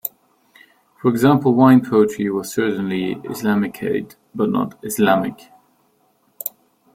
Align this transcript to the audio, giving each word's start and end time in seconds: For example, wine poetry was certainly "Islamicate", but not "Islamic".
For 0.99 1.09
example, 1.09 1.53
wine 1.53 1.85
poetry 1.87 2.31
was 2.31 2.51
certainly 2.51 3.17
"Islamicate", 3.17 4.15
but 4.33 4.49
not 4.49 4.83
"Islamic". 4.83 5.51